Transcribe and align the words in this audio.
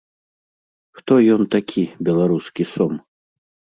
Хто 1.01 1.13
ён 1.35 1.41
такі, 1.57 1.83
беларускі 2.09 2.63
сом? 2.75 2.93